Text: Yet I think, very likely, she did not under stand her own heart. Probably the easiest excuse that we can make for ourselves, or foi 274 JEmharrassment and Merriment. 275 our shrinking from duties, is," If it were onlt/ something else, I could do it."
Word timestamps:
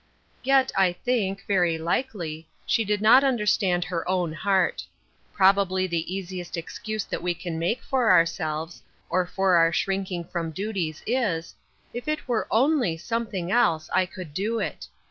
Yet 0.41 0.71
I 0.75 0.93
think, 0.93 1.43
very 1.45 1.77
likely, 1.77 2.47
she 2.65 2.83
did 2.83 3.01
not 3.03 3.23
under 3.23 3.45
stand 3.45 3.85
her 3.85 4.09
own 4.09 4.33
heart. 4.33 4.83
Probably 5.31 5.85
the 5.85 6.11
easiest 6.11 6.57
excuse 6.57 7.03
that 7.03 7.21
we 7.21 7.35
can 7.35 7.59
make 7.59 7.83
for 7.83 8.09
ourselves, 8.09 8.81
or 9.11 9.27
foi 9.27 9.43
274 9.53 9.53
JEmharrassment 9.53 9.53
and 9.53 9.53
Merriment. 9.53 9.53
275 9.53 9.57
our 9.61 9.73
shrinking 9.73 10.23
from 10.23 10.51
duties, 10.51 11.03
is," 11.05 11.55
If 11.93 12.07
it 12.07 12.27
were 12.27 12.47
onlt/ 12.51 12.99
something 12.99 13.51
else, 13.51 13.89
I 13.93 14.05
could 14.07 14.33
do 14.33 14.59
it." 14.59 14.87